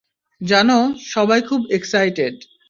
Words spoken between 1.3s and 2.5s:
খুব এক্সাইটেড।